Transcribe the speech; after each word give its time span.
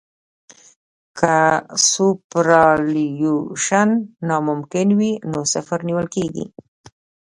که 1.17 1.35
سوپرایلیویشن 1.89 3.89
ناممکن 4.27 4.89
وي 4.99 5.11
نو 5.31 5.39
صفر 5.53 5.79
نیول 5.87 6.07
کیږي 6.15 6.45